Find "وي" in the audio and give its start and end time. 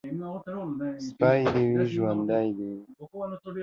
1.75-1.85, 2.75-2.85